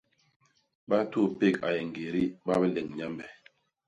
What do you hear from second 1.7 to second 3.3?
yé ñgédi ba bileñ Nyambe.